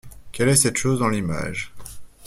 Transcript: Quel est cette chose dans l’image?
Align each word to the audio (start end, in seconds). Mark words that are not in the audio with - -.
Quel 0.31 0.49
est 0.49 0.55
cette 0.55 0.77
chose 0.79 0.97
dans 0.97 1.09
l’image? 1.09 1.75